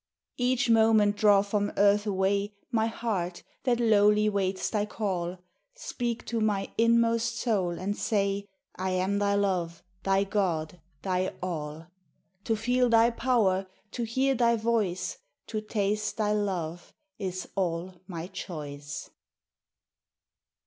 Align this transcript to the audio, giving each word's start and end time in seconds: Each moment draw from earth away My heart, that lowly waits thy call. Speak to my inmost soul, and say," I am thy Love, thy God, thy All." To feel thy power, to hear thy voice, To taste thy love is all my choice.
Each 0.39 0.67
moment 0.67 1.15
draw 1.15 1.43
from 1.43 1.71
earth 1.77 2.07
away 2.07 2.55
My 2.71 2.87
heart, 2.87 3.43
that 3.65 3.79
lowly 3.79 4.29
waits 4.29 4.67
thy 4.71 4.87
call. 4.87 5.37
Speak 5.75 6.25
to 6.25 6.41
my 6.41 6.71
inmost 6.75 7.37
soul, 7.37 7.77
and 7.77 7.95
say," 7.95 8.47
I 8.75 8.89
am 8.93 9.19
thy 9.19 9.35
Love, 9.35 9.83
thy 10.01 10.23
God, 10.23 10.81
thy 11.03 11.35
All." 11.43 11.85
To 12.45 12.55
feel 12.55 12.89
thy 12.89 13.11
power, 13.11 13.67
to 13.91 14.01
hear 14.01 14.33
thy 14.33 14.55
voice, 14.55 15.19
To 15.45 15.61
taste 15.61 16.17
thy 16.17 16.33
love 16.33 16.95
is 17.19 17.47
all 17.53 18.01
my 18.07 18.25
choice. 18.25 19.07